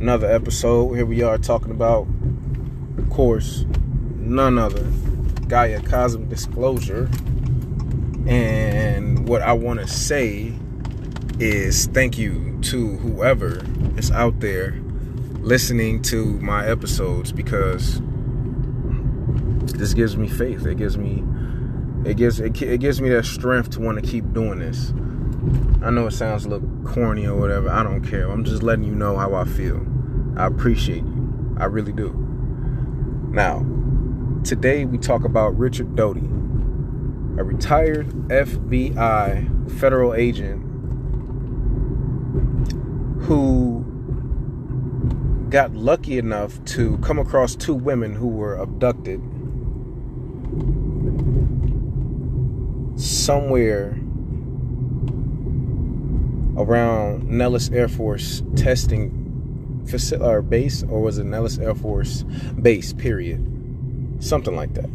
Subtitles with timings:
[0.00, 0.94] another episode.
[0.94, 2.08] Here we are talking about,
[2.96, 3.66] of course,
[4.16, 4.84] none other
[5.46, 7.10] Gaia Cosmic Disclosure.
[8.26, 10.54] And what I want to say
[11.38, 13.62] is thank you to whoever
[13.98, 14.80] is out there
[15.40, 18.00] listening to my episodes because
[19.74, 20.64] this gives me faith.
[20.64, 21.22] It gives me
[22.06, 24.94] it gives it, it gives me that strength to want to keep doing this.
[25.82, 27.70] I know it sounds a little corny or whatever.
[27.70, 28.30] I don't care.
[28.30, 29.84] I'm just letting you know how I feel.
[30.36, 31.56] I appreciate you.
[31.58, 32.12] I really do.
[33.30, 33.64] Now,
[34.44, 40.62] today we talk about Richard Doty, a retired FBI federal agent
[43.22, 43.84] who
[45.48, 49.20] got lucky enough to come across two women who were abducted
[53.00, 53.98] somewhere
[56.60, 62.22] around Nellis Air Force testing facility or base, or was it Nellis Air Force
[62.60, 62.92] base?
[62.92, 63.46] Period.
[64.20, 64.90] Something like that.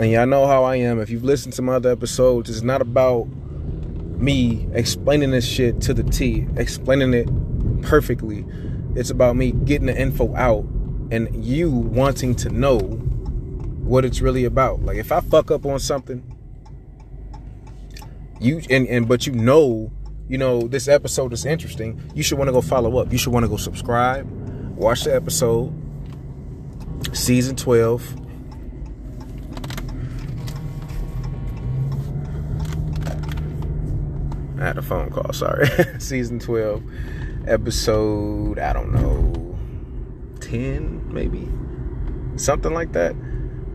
[0.00, 0.98] And y'all know how I am.
[0.98, 3.26] If you've listened to my other episodes, it's not about
[4.18, 7.28] me explaining this shit to the T, explaining it
[7.82, 8.44] perfectly.
[8.96, 10.64] It's about me getting the info out
[11.10, 14.82] and you wanting to know what it's really about.
[14.82, 16.33] Like if I fuck up on something,
[18.40, 19.92] you and, and but you know,
[20.28, 23.12] you know, this episode is interesting, you should want to go follow up.
[23.12, 24.26] You should want to go subscribe,
[24.76, 25.72] watch the episode,
[27.12, 28.20] season 12.
[34.58, 35.68] I had a phone call, sorry.
[35.98, 36.82] season 12,
[37.46, 39.58] episode, I don't know,
[40.40, 41.48] 10 maybe?
[42.36, 43.14] Something like that.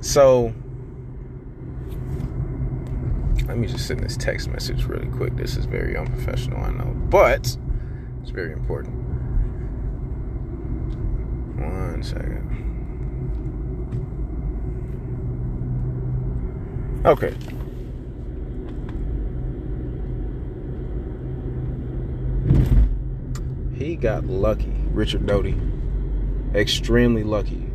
[0.01, 0.53] So,
[3.49, 5.35] let me just send this text message really quick.
[5.35, 7.57] This is very unprofessional, I know, but
[8.21, 8.93] it's very important.
[11.57, 12.45] One second.
[17.03, 17.33] Okay.
[23.75, 25.57] He got lucky, Richard Doty.
[26.53, 27.65] Extremely lucky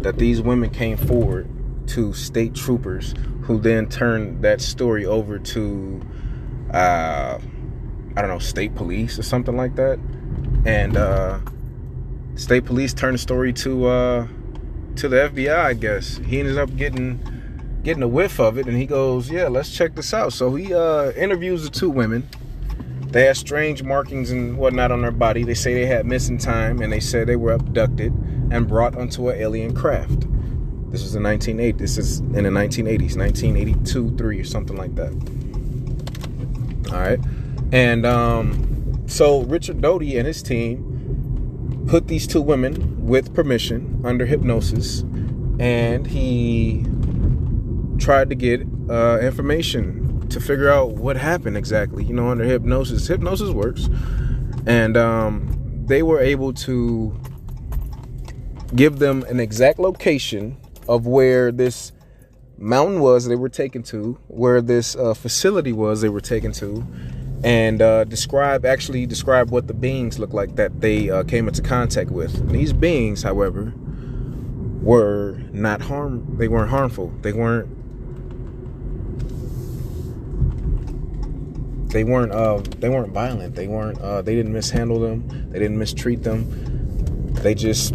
[0.00, 1.48] that these women came forward
[1.88, 6.00] to state troopers who then turned that story over to
[6.72, 7.38] uh
[8.16, 9.98] I don't know, state police or something like that.
[10.64, 11.40] And uh
[12.34, 14.26] state police turned the story to uh
[14.96, 16.18] to the FBI, I guess.
[16.18, 17.20] He ended up getting
[17.82, 20.74] getting a whiff of it and he goes, "Yeah, let's check this out." So he
[20.74, 22.28] uh interviews the two women.
[23.08, 25.44] They had strange markings and whatnot on their body.
[25.44, 28.12] They say they had missing time and they said they were abducted
[28.50, 30.26] and brought onto an alien craft.
[30.90, 31.78] This was in 1980.
[31.78, 35.12] This is in the 1980s, 1982, three or something like that.
[36.92, 37.18] All right,
[37.72, 44.26] and um, so Richard Doty and his team put these two women with permission under
[44.26, 45.00] hypnosis,
[45.58, 46.84] and he
[47.98, 52.04] tried to get uh, information to figure out what happened exactly.
[52.04, 53.88] You know, under hypnosis, hypnosis works,
[54.66, 57.18] and um, they were able to
[58.74, 60.56] give them an exact location
[60.88, 61.92] of where this
[62.58, 66.86] mountain was they were taken to, where this uh, facility was they were taken to,
[67.44, 71.62] and uh, describe actually describe what the beings looked like that they uh, came into
[71.62, 72.38] contact with.
[72.40, 73.72] And these beings, however,
[74.86, 76.36] were not harm.
[76.38, 77.12] They weren't harmful.
[77.22, 77.72] They weren't.
[81.90, 82.32] They weren't.
[82.32, 83.54] Uh, they weren't violent.
[83.54, 84.00] They weren't.
[84.00, 85.50] Uh, they didn't mishandle them.
[85.50, 87.32] They didn't mistreat them.
[87.34, 87.94] They just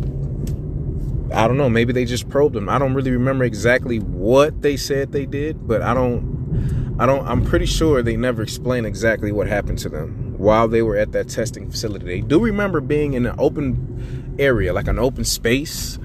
[1.34, 2.68] I don't know, maybe they just probed them.
[2.70, 7.26] I don't really remember exactly what they said they did, but I don't I don't
[7.28, 11.12] I'm pretty sure they never explained exactly what happened to them while they were at
[11.14, 12.06] that testing facility.
[12.06, 15.98] They do remember being in an open area, like an open space.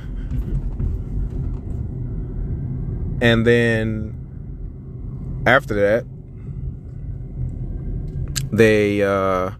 [3.20, 4.12] And then
[5.46, 6.06] after that,
[8.52, 9.50] they uh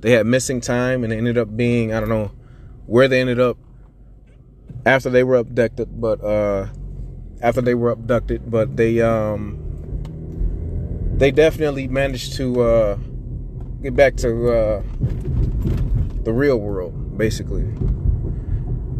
[0.00, 2.30] they had missing time and it ended up being I don't know
[2.86, 3.56] where they ended up
[4.86, 6.68] after they were abducted, but uh,
[7.42, 9.58] after they were abducted, but they um,
[11.16, 12.98] they definitely managed to uh,
[13.82, 14.82] get back to uh,
[16.24, 17.66] the real world, basically.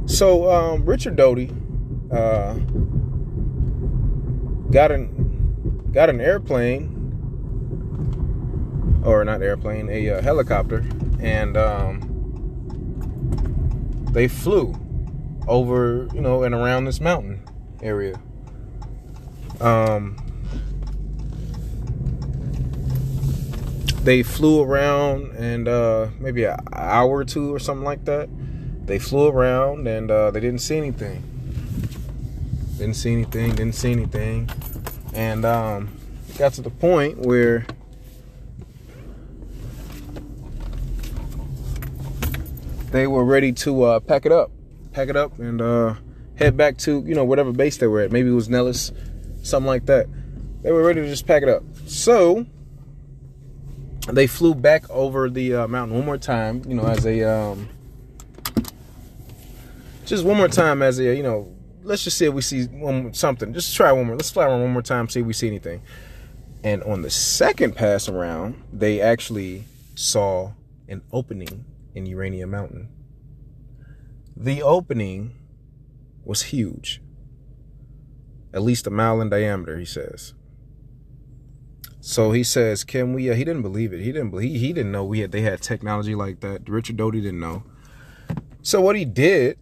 [0.07, 1.51] So um, Richard Doty
[2.13, 2.55] uh,
[4.71, 6.97] got an got an airplane,
[9.05, 10.85] or not airplane, a uh, helicopter,
[11.21, 12.07] and um,
[14.13, 14.75] they flew
[15.49, 17.43] over, you know, and around this mountain
[17.83, 18.19] area.
[19.61, 20.17] Um,
[24.03, 28.29] they flew around and uh, maybe an hour or two or something like that.
[28.87, 31.23] They flew around and uh, they didn't see anything.
[32.79, 33.51] Didn't see anything.
[33.51, 34.49] Didn't see anything.
[35.13, 35.97] And um,
[36.39, 37.67] got to the point where
[42.91, 44.51] they were ready to uh, pack it up,
[44.93, 45.95] pack it up, and uh,
[46.37, 48.13] head back to you know whatever base they were at.
[48.13, 48.93] Maybe it was Nellis,
[49.43, 50.07] something like that.
[50.63, 51.63] They were ready to just pack it up.
[51.87, 52.47] So
[54.09, 57.69] they flew back over the uh, mountain one more time, you know, as a um,
[60.05, 61.55] just one more time as a you know.
[61.83, 63.55] Let's just see if we see one, something.
[63.55, 64.17] Just try one more.
[64.17, 65.83] Let's fly around one more time, see if we see anything.
[66.63, 69.65] And on the second pass around, they actually
[69.95, 70.53] saw
[70.89, 71.65] an opening
[71.95, 72.89] in Urania Mountain.
[74.43, 75.35] The opening
[76.25, 77.03] was huge,
[78.55, 80.33] at least a mile in diameter, he says.
[82.01, 84.01] So he says, "Can we?" Uh, he didn't believe it.
[84.01, 84.53] He didn't believe.
[84.53, 86.67] He, he didn't know we had they had technology like that.
[86.71, 87.65] Richard Doty didn't know.
[88.63, 89.59] So what he did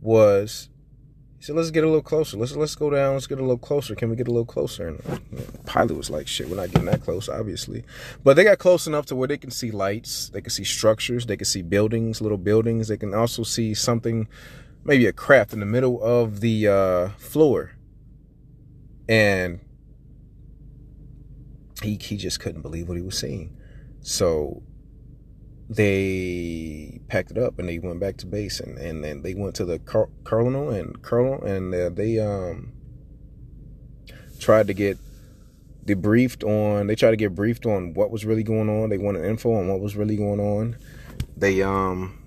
[0.00, 0.68] was
[1.40, 2.36] he said, "Let's get a little closer.
[2.36, 3.14] Let's let's go down.
[3.14, 3.94] Let's get a little closer.
[3.94, 6.70] Can we get a little closer?" And you know, pilot was like, "Shit, we're not
[6.70, 7.82] getting that close, obviously."
[8.22, 11.24] But they got close enough to where they can see lights, they can see structures,
[11.24, 12.88] they can see buildings, little buildings.
[12.88, 14.28] They can also see something,
[14.84, 17.72] maybe a craft in the middle of the uh, floor.
[19.08, 19.60] And
[21.82, 23.56] he he just couldn't believe what he was seeing.
[24.02, 24.62] So
[25.70, 29.54] they packed it up and they went back to base and, and then they went
[29.54, 32.72] to the car- colonel and colonel and uh, they um
[34.40, 34.98] tried to get
[35.86, 38.90] debriefed on they tried to get briefed on what was really going on.
[38.90, 40.76] They wanted info on what was really going on.
[41.36, 42.18] They um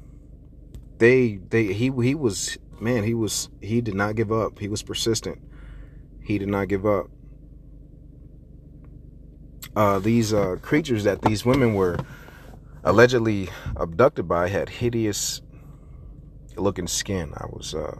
[0.97, 4.59] they they he he was man he was he did not give up.
[4.59, 5.41] He was persistent.
[6.23, 7.07] He did not give up.
[9.75, 11.97] Uh these uh creatures that these women were
[12.83, 15.41] allegedly abducted by had hideous
[16.55, 17.97] looking skin, I was uh,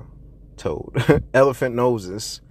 [0.58, 0.96] told.
[1.34, 2.42] Elephant noses,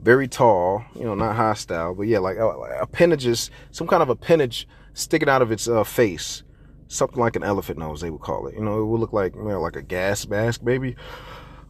[0.00, 2.50] very tall, you know, not hostile, but yeah, like uh,
[2.80, 6.42] appendages, some kind of appendage sticking out of its uh, face.
[6.88, 8.54] Something like an elephant nose, they would call it.
[8.56, 10.96] You know, it would look like, you know, like a gas mask, maybe.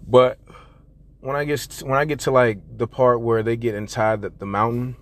[0.08, 0.38] But
[1.20, 4.22] when I get to, when I get to like the part where they get inside
[4.22, 4.96] the, the mountain,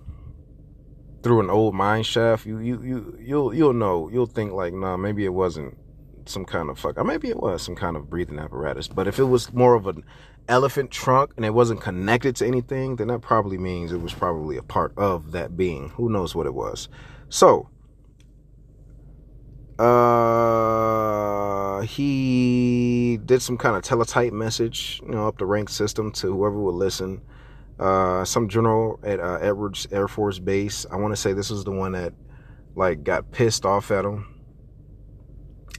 [1.21, 4.09] through an old mine shaft, you you you you'll you'll know.
[4.09, 5.77] You'll think like, nah, maybe it wasn't
[6.25, 6.97] some kind of fuck.
[6.97, 8.87] Or maybe it was some kind of breathing apparatus.
[8.87, 10.03] But if it was more of an
[10.47, 14.57] elephant trunk and it wasn't connected to anything, then that probably means it was probably
[14.57, 15.89] a part of that being.
[15.89, 16.87] Who knows what it was?
[17.29, 17.69] So,
[19.77, 26.27] uh, he did some kind of teletype message, you know, up the rank system to
[26.27, 27.21] whoever would listen
[27.79, 30.85] uh, some general at uh, Edwards Air Force Base.
[30.91, 32.13] I want to say this was the one that
[32.75, 34.25] like got pissed off at him.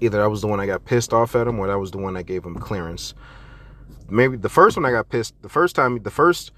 [0.00, 1.98] Either that was the one that got pissed off at him, or that was the
[1.98, 3.14] one that gave him clearance.
[4.08, 5.34] Maybe the first one I got pissed.
[5.42, 6.52] The first time, the first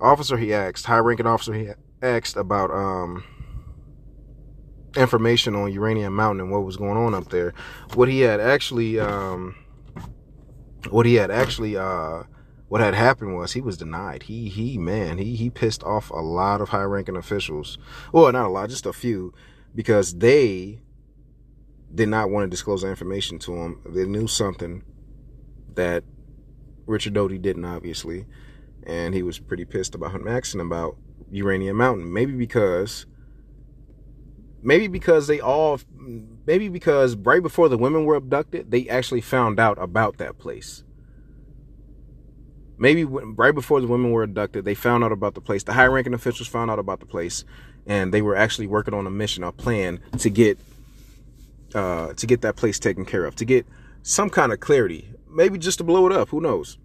[0.00, 1.68] officer he asked, high-ranking officer he
[2.02, 3.24] asked about um,
[4.96, 7.54] information on Uranium Mountain and what was going on up there.
[7.94, 9.54] What he had actually, um,
[10.90, 11.76] what he had actually.
[11.76, 12.24] Uh,
[12.68, 14.24] what had happened was he was denied.
[14.24, 17.78] He he man, he he pissed off a lot of high ranking officials.
[18.12, 19.32] Well, not a lot, just a few,
[19.74, 20.82] because they
[21.94, 23.80] did not want to disclose that information to him.
[23.86, 24.84] They knew something
[25.74, 26.04] that
[26.86, 28.26] Richard Doty didn't, obviously,
[28.82, 30.98] and he was pretty pissed about him asking about
[31.30, 32.12] Uranium Mountain.
[32.12, 33.06] Maybe because,
[34.62, 35.80] maybe because they all,
[36.46, 40.84] maybe because right before the women were abducted, they actually found out about that place
[42.78, 45.62] maybe right before the women were abducted, they found out about the place.
[45.64, 47.44] The high ranking officials found out about the place,
[47.86, 50.58] and they were actually working on a mission, a plan to get
[51.74, 53.66] uh, to get that place taken care of, to get
[54.02, 56.30] some kind of clarity, maybe just to blow it up.
[56.30, 56.78] Who knows?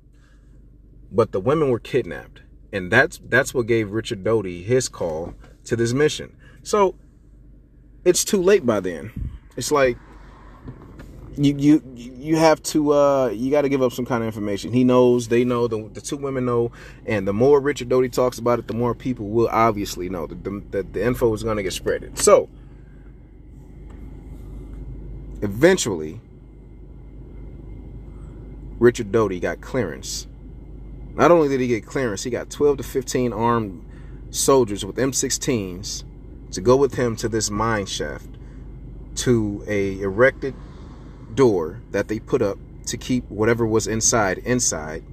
[1.12, 5.35] But the women were kidnapped, and that's that's what gave Richard Doty his call
[5.65, 6.35] to this mission.
[6.63, 6.95] So
[8.03, 9.12] it's too late by then.
[9.55, 9.97] It's like
[11.38, 14.72] you you you have to uh you got to give up some kind of information.
[14.72, 16.72] He knows they know the, the two women know
[17.06, 20.44] and the more richard doty talks about it the more people will obviously know that
[20.44, 22.50] the, the, the info is going to get spreaded so
[25.42, 26.22] eventually
[28.80, 30.28] richard doty got clearance.
[31.16, 33.86] Not only did he get clearance he got 12 to 15 armed
[34.30, 36.04] soldiers with m16s
[36.52, 38.30] to go with him to this mine shaft
[39.16, 40.56] to a erected
[41.36, 45.04] door that they put up to keep whatever was inside inside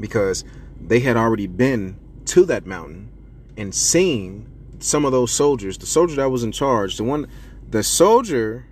[0.00, 0.44] because
[0.80, 3.08] they had already been to that mountain
[3.56, 4.46] and seen
[4.80, 7.26] some of those soldiers the soldier that was in charge the one
[7.72, 8.66] The soldier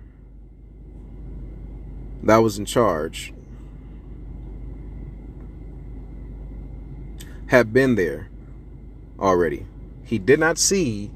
[2.21, 3.33] that was in charge
[7.47, 8.29] had been there
[9.19, 9.65] already.
[10.03, 11.09] He did not see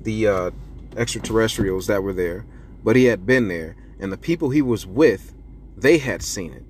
[0.00, 0.50] the uh,
[0.96, 2.46] extraterrestrials that were there,
[2.82, 5.34] but he had been there, and the people he was with,
[5.76, 6.64] they had seen it.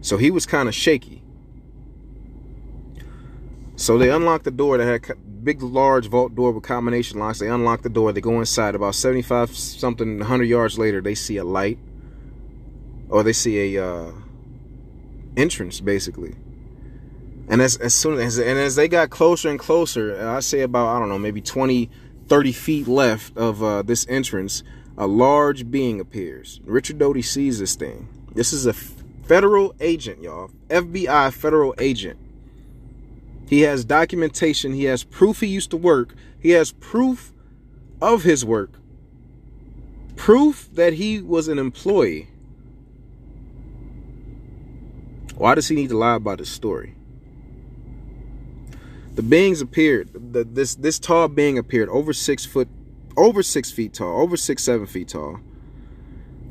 [0.00, 1.22] So he was kind of shaky.
[3.76, 7.38] So they unlocked the door that had big, large vault door with combination locks.
[7.38, 8.12] They unlock the door.
[8.12, 8.74] They go inside.
[8.74, 11.78] About 75 something, 100 yards later, they see a light,
[13.08, 14.12] or they see a uh,
[15.36, 16.34] entrance, basically.
[17.48, 20.88] And as, as soon as and as they got closer and closer, I say about
[20.88, 21.88] I don't know maybe 20,
[22.26, 24.64] 30 feet left of uh, this entrance,
[24.98, 26.60] a large being appears.
[26.64, 28.08] Richard Doty sees this thing.
[28.34, 30.50] This is a federal agent, y'all.
[30.68, 32.18] FBI federal agent.
[33.48, 34.72] He has documentation.
[34.72, 36.14] He has proof he used to work.
[36.40, 37.32] He has proof
[38.00, 38.70] of his work.
[40.16, 42.28] Proof that he was an employee.
[45.36, 46.94] Why does he need to lie about his story?
[49.14, 50.10] The beings appeared.
[50.32, 52.68] The, this this tall being appeared over six foot,
[53.16, 55.40] over six feet tall, over six seven feet tall.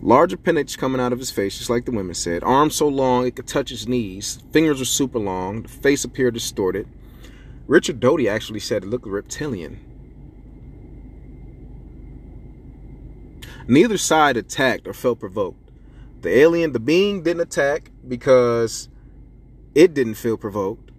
[0.02, 2.44] Large appendage coming out of his face, just like the women said.
[2.44, 4.40] Arms so long it could touch his knees.
[4.52, 5.64] Fingers were super long.
[5.64, 6.88] The face appeared distorted.
[7.66, 9.80] Richard Doty actually said it looked reptilian.
[13.68, 15.72] Neither side attacked or felt provoked.
[16.22, 18.90] The alien, the being, didn't attack because
[19.74, 20.92] it didn't feel provoked.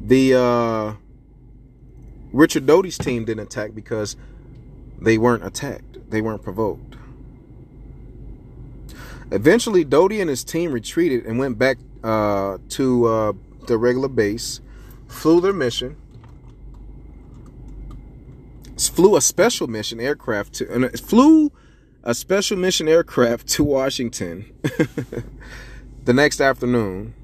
[0.00, 0.94] The uh,
[2.32, 4.16] Richard Doty's team didn't attack because
[5.00, 6.10] they weren't attacked.
[6.10, 6.96] They weren't provoked.
[9.30, 13.32] Eventually, Doty and his team retreated and went back uh, to uh,
[13.66, 14.60] the regular base,
[15.06, 15.96] flew their mission,
[18.86, 21.52] flew a special mission aircraft to, and flew
[22.04, 24.50] a special mission aircraft to Washington
[26.04, 27.14] the next afternoon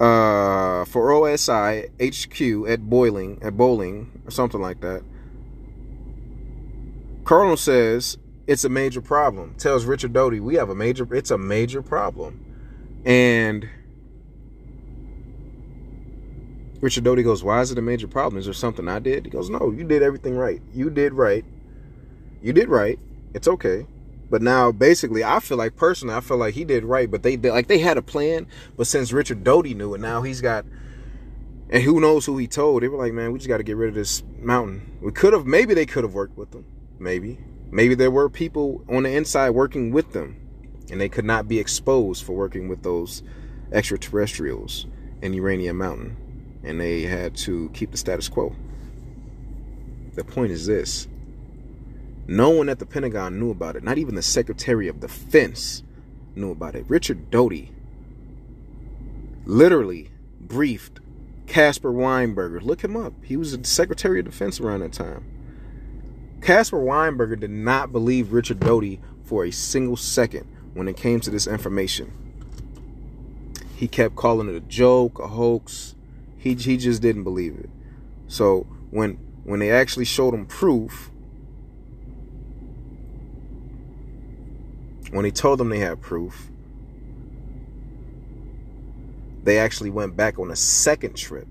[0.00, 5.02] uh, for OSI HQ at Boiling at Bolling or something like that.
[7.24, 9.54] Colonel says it's a major problem.
[9.58, 11.12] Tells Richard Doty we have a major.
[11.14, 12.44] It's a major problem,
[13.04, 13.68] and
[16.80, 18.38] Richard Doty goes, "Why is it a major problem?
[18.38, 20.60] Is there something I did?" He goes, "No, you did everything right.
[20.72, 21.44] You did right.
[22.42, 22.98] You did right.
[23.34, 23.86] It's okay."
[24.28, 27.10] But now, basically, I feel like personally, I feel like he did right.
[27.10, 28.46] But they, like they had a plan.
[28.76, 30.64] But since Richard Doty knew it, now he's got,
[31.70, 32.82] and who knows who he told?
[32.82, 34.98] They were like, man, we just got to get rid of this mountain.
[35.00, 36.64] We could have, maybe they could have worked with them.
[36.98, 37.38] Maybe,
[37.70, 40.40] maybe there were people on the inside working with them,
[40.90, 43.22] and they could not be exposed for working with those
[43.72, 44.86] extraterrestrials
[45.22, 46.16] in Uranium Mountain,
[46.64, 48.54] and they had to keep the status quo.
[50.14, 51.06] The point is this
[52.26, 53.84] no one at the Pentagon knew about it.
[53.84, 55.82] Not even the Secretary of Defense
[56.34, 56.84] knew about it.
[56.88, 57.70] Richard Doty
[59.44, 61.00] literally briefed
[61.46, 62.60] Caspar Weinberger.
[62.60, 63.12] Look him up.
[63.22, 65.24] He was the Secretary of Defense around that time.
[66.42, 71.30] Caspar Weinberger did not believe Richard Doty for a single second when it came to
[71.30, 72.12] this information.
[73.76, 75.94] He kept calling it a joke, a hoax.
[76.38, 77.70] He, he just didn't believe it.
[78.28, 81.10] So when when they actually showed him proof
[85.10, 86.50] when he told them they had proof,
[89.44, 91.46] they actually went back on a second trip.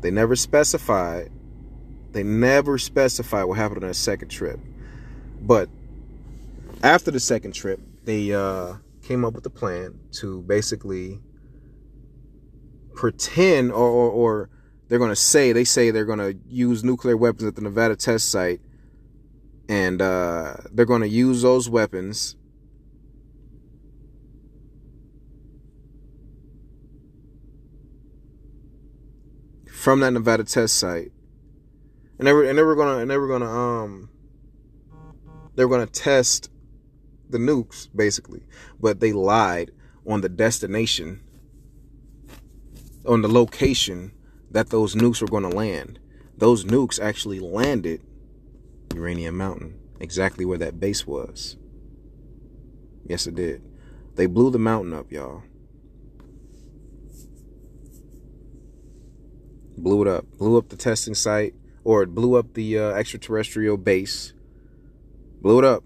[0.00, 1.30] They never specified.
[2.12, 4.60] They never specified what happened on that second trip.
[5.40, 5.68] But
[6.82, 11.20] after the second trip, they uh, came up with a plan to basically
[12.94, 14.50] pretend, or, or, or
[14.88, 17.96] they're going to say, they say they're going to use nuclear weapons at the Nevada
[17.96, 18.60] test site
[19.72, 22.36] and uh, they're going to use those weapons.
[29.64, 31.10] From that Nevada test site,
[32.18, 34.10] and they were and they were gonna and they were gonna um
[35.56, 36.50] they were gonna test
[37.30, 38.42] the nukes basically,
[38.78, 39.72] but they lied
[40.06, 41.20] on the destination,
[43.08, 44.12] on the location
[44.50, 45.98] that those nukes were going to land.
[46.36, 48.02] Those nukes actually landed
[48.94, 51.56] Uranium Mountain, exactly where that base was.
[53.04, 53.62] Yes, it did.
[54.14, 55.42] They blew the mountain up, y'all.
[59.76, 60.26] Blew it up.
[60.38, 64.32] Blew up the testing site, or it blew up the uh, extraterrestrial base.
[65.40, 65.82] Blew it up.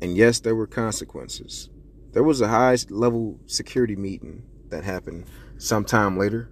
[0.00, 1.70] And yes, there were consequences.
[2.12, 5.26] There was a high level security meeting that happened
[5.58, 6.50] sometime later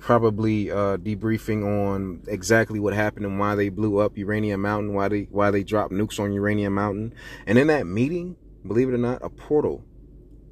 [0.00, 5.08] probably uh, debriefing on exactly what happened and why they blew up Uranium Mountain, why
[5.08, 7.14] they why they dropped nukes on Uranium Mountain.
[7.46, 9.84] And in that meeting, believe it or not, a portal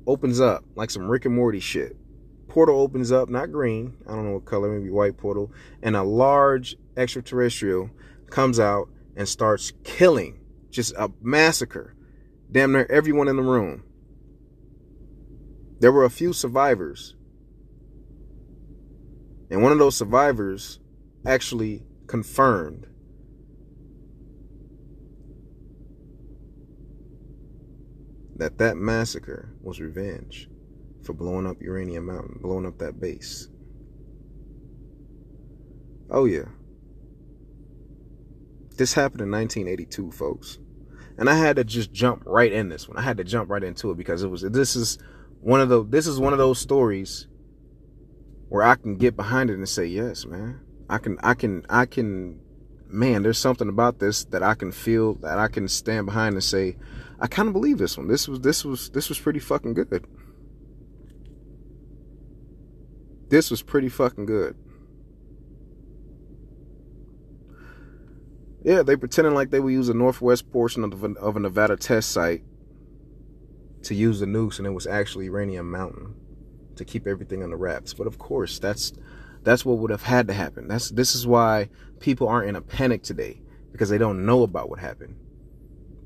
[0.06, 1.96] opens up like some Rick and Morty shit.
[2.46, 5.52] Portal opens up, not green, I don't know what color, maybe white portal,
[5.82, 7.90] and a large extraterrestrial
[8.30, 10.40] comes out and starts killing,
[10.70, 11.94] just a massacre,
[12.50, 13.82] damn near everyone in the room.
[15.80, 17.14] There were a few survivors
[19.50, 20.78] and one of those survivors
[21.26, 22.86] actually confirmed
[28.36, 30.48] that that massacre was revenge
[31.02, 33.48] for blowing up Uranium Mountain, blowing up that base.
[36.10, 36.46] Oh, yeah.
[38.76, 40.58] This happened in 1982, folks.
[41.18, 42.96] And I had to just jump right in this one.
[42.96, 44.98] I had to jump right into it because it was this is
[45.40, 47.26] one of the this is one of those stories
[48.48, 51.86] where I can get behind it and say, yes, man, I can, I can, I
[51.86, 52.40] can,
[52.86, 56.44] man, there's something about this that I can feel that I can stand behind and
[56.44, 56.76] say,
[57.20, 58.08] I kind of believe this one.
[58.08, 60.06] This was, this was, this was pretty fucking good.
[63.28, 64.56] This was pretty fucking good.
[68.64, 71.76] Yeah, they pretending like they would use the northwest portion of, the, of a Nevada
[71.76, 72.42] test site
[73.82, 76.14] to use the nukes, and it was actually Uranium Mountain
[76.78, 77.94] to keep everything the wraps.
[77.94, 78.92] But of course, that's
[79.42, 80.68] that's what would have had to happen.
[80.68, 81.68] That's this is why
[82.00, 83.40] people aren't in a panic today
[83.72, 85.16] because they don't know about what happened.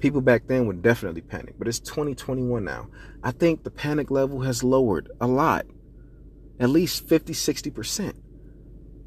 [0.01, 2.89] People back then would definitely panic, but it's 2021 now.
[3.23, 5.67] I think the panic level has lowered a lot.
[6.59, 8.15] At least 50, 60%.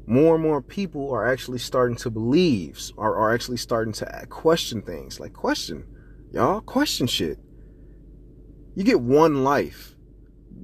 [0.06, 4.80] More and more people are actually starting to believe or are actually starting to question
[4.80, 5.20] things.
[5.20, 5.84] Like question.
[6.32, 7.38] Y'all question shit.
[8.74, 9.95] You get one life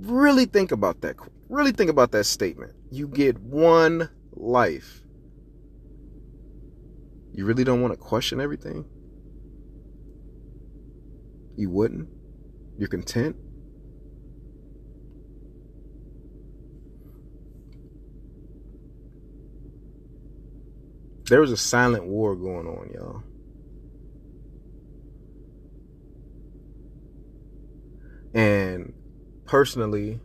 [0.03, 1.17] really think about that.
[1.49, 2.73] Really think about that statement.
[2.91, 5.03] You get one life.
[7.33, 8.85] You really don't want to question everything?
[11.57, 12.09] You wouldn't?
[12.79, 13.37] You're content?
[21.29, 23.23] There was a silent war going on, y'all.
[28.35, 28.93] And
[29.53, 30.19] personally,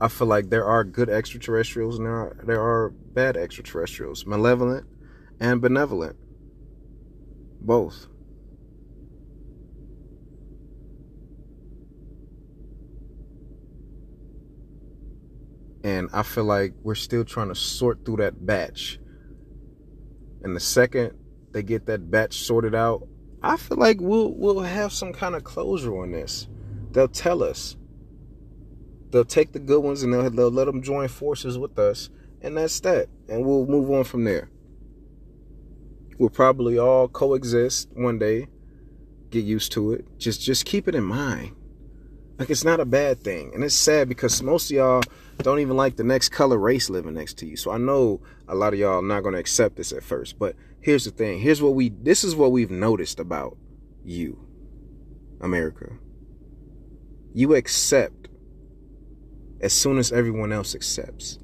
[0.00, 4.84] I feel like there are good extraterrestrials and there are there are bad extraterrestrials, malevolent
[5.38, 6.16] and benevolent.
[7.60, 8.08] Both.
[15.84, 18.98] And I feel like we're still trying to sort through that batch.
[20.42, 21.16] And the second
[21.52, 23.06] they get that batch sorted out,
[23.40, 26.48] I feel like we'll we'll have some kind of closure on this.
[26.90, 27.76] They'll tell us.
[29.10, 32.10] They'll take the good ones and they'll, they'll let them join forces with us.
[32.40, 33.08] And that's that.
[33.28, 34.50] And we'll move on from there.
[36.18, 38.48] We'll probably all coexist one day.
[39.30, 40.18] Get used to it.
[40.18, 41.54] Just just keep it in mind.
[42.38, 43.52] Like it's not a bad thing.
[43.54, 45.02] And it's sad because most of y'all
[45.38, 47.56] don't even like the next color race living next to you.
[47.56, 50.38] So I know a lot of y'all are not going to accept this at first.
[50.38, 51.40] But here's the thing.
[51.40, 53.56] Here's what we this is what we've noticed about
[54.04, 54.38] you,
[55.40, 55.98] America
[57.34, 58.28] you accept
[59.60, 61.38] as soon as everyone else accepts.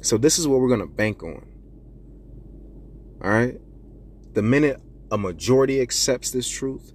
[0.00, 1.46] So this is what we're going to bank on.
[3.22, 3.60] All right?
[4.34, 4.80] The minute
[5.10, 6.92] a majority accepts this truth,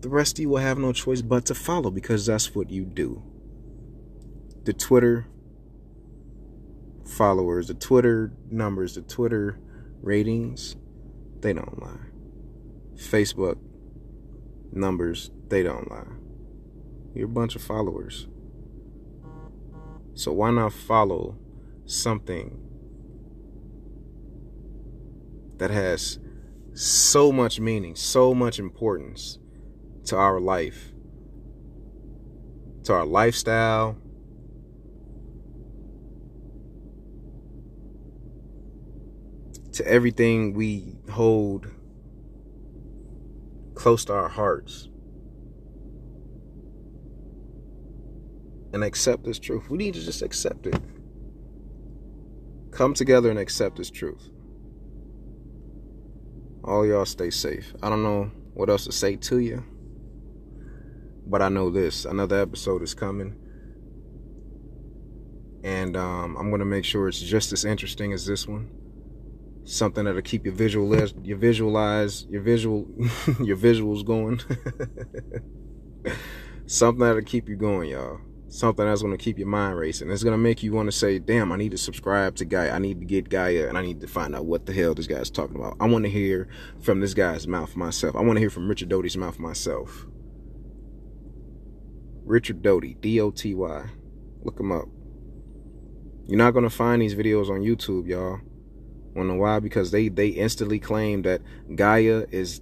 [0.00, 2.84] the rest of you will have no choice but to follow because that's what you
[2.84, 3.22] do.
[4.64, 5.26] The Twitter
[7.06, 9.58] followers, the Twitter numbers, the Twitter
[10.02, 10.76] ratings,
[11.40, 12.06] they don't lie.
[12.96, 13.58] Facebook
[14.72, 16.21] numbers, they don't lie.
[17.14, 18.26] You're a bunch of followers.
[20.14, 21.36] So why not follow
[21.84, 22.58] something
[25.58, 26.18] that has
[26.74, 29.38] so much meaning, so much importance
[30.06, 30.92] to our life,
[32.84, 33.96] to our lifestyle,
[39.72, 41.66] to everything we hold
[43.74, 44.88] close to our hearts.
[48.72, 49.68] And accept this truth.
[49.68, 50.80] We need to just accept it.
[52.70, 54.30] Come together and accept this truth.
[56.64, 57.74] All y'all stay safe.
[57.82, 59.64] I don't know what else to say to you,
[61.26, 62.04] but I know this.
[62.04, 63.36] Another episode is coming.
[65.64, 68.70] And um, I'm gonna make sure it's just as interesting as this one.
[69.64, 72.86] Something that'll keep your visual your visualize your visual
[73.40, 74.40] your visuals going.
[76.66, 78.20] Something that'll keep you going, y'all.
[78.52, 80.10] Something that's going to keep your mind racing.
[80.10, 82.70] It's going to make you want to say, damn, I need to subscribe to Gaia.
[82.70, 85.06] I need to get Gaia and I need to find out what the hell this
[85.06, 85.76] guy's talking about.
[85.80, 88.14] I want to hear from this guy's mouth myself.
[88.14, 90.06] I want to hear from Richard Doty's mouth myself.
[92.24, 93.86] Richard Doty, D O T Y.
[94.42, 94.86] Look him up.
[96.26, 98.40] You're not going to find these videos on YouTube, y'all.
[99.14, 99.60] Know why?
[99.60, 101.40] Because they, they instantly claim that
[101.74, 102.60] Gaia is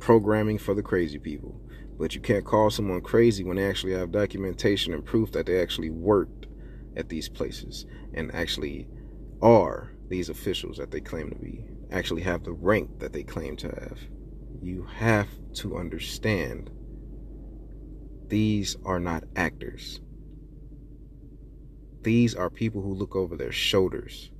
[0.00, 1.58] programming for the crazy people.
[1.98, 5.60] But you can't call someone crazy when they actually have documentation and proof that they
[5.60, 6.46] actually worked
[6.96, 8.88] at these places and actually
[9.42, 13.56] are these officials that they claim to be, actually have the rank that they claim
[13.56, 13.98] to have.
[14.62, 16.70] You have to understand
[18.28, 20.00] these are not actors.
[22.02, 24.30] These are people who look over their shoulders.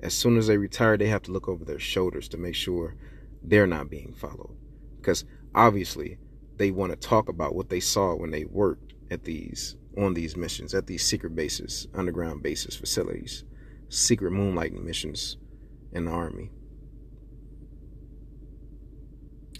[0.00, 2.96] As soon as they retire, they have to look over their shoulders to make sure
[3.42, 4.56] they're not being followed.
[4.96, 6.18] Because obviously
[6.56, 10.36] they want to talk about what they saw when they worked at these on these
[10.36, 13.44] missions at these secret bases underground bases facilities
[13.88, 15.36] secret moonlighting missions
[15.92, 16.50] in the army.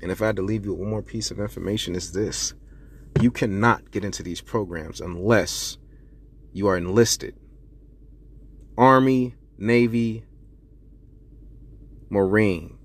[0.02, 2.54] And if i had to leave you with one more piece of information is this.
[3.20, 5.76] You cannot get into these programs unless
[6.52, 7.34] you are enlisted.
[8.76, 10.24] Army navy
[12.10, 12.77] marine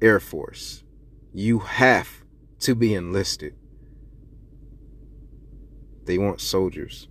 [0.00, 0.84] Air Force.
[1.32, 2.24] You have
[2.60, 3.54] to be enlisted.
[6.04, 7.08] They want soldiers.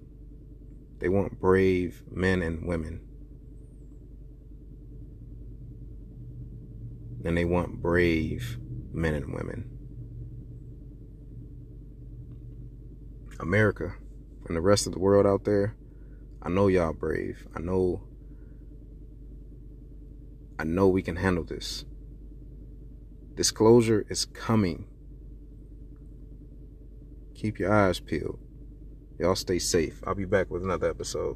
[1.00, 3.02] They want brave men and women.
[7.23, 8.58] And they want brave
[8.93, 9.69] men and women.
[13.39, 13.95] America
[14.47, 15.76] and the rest of the world out there,
[16.41, 17.47] I know y'all brave.
[17.56, 18.02] I know
[20.60, 21.86] I know we can handle this.
[23.38, 24.88] Disclosure is coming.
[27.36, 28.39] Keep your eyes peeled.
[29.19, 30.02] Y'all stay safe.
[30.08, 31.36] I'll be back with another episode.